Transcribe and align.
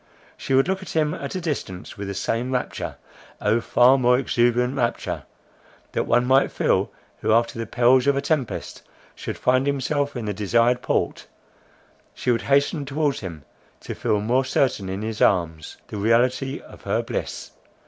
She 0.35 0.55
would 0.55 0.67
look 0.67 0.81
at 0.81 0.95
him 0.95 1.13
at 1.13 1.35
a 1.35 1.39
distance 1.39 1.95
with 1.95 2.07
the 2.07 2.15
same 2.15 2.51
rapture, 2.51 2.95
(O, 3.39 3.61
far 3.61 3.99
more 3.99 4.17
exuberant 4.17 4.75
rapture!) 4.75 5.25
that 5.91 6.05
one 6.07 6.25
might 6.25 6.51
feel, 6.51 6.89
who 7.19 7.31
after 7.31 7.59
the 7.59 7.67
perils 7.67 8.07
of 8.07 8.17
a 8.17 8.19
tempest, 8.21 8.81
should 9.13 9.37
find 9.37 9.67
himself 9.67 10.15
in 10.15 10.25
the 10.25 10.33
desired 10.33 10.81
port; 10.81 11.27
she 12.15 12.31
would 12.31 12.41
hasten 12.41 12.83
towards 12.83 13.19
him, 13.19 13.43
to 13.81 13.93
feel 13.93 14.21
more 14.21 14.43
certain 14.43 14.89
in 14.89 15.03
his 15.03 15.21
arms, 15.21 15.77
the 15.89 15.97
reality 15.97 16.59
of 16.59 16.81
her 16.81 17.03
bliss. 17.03 17.51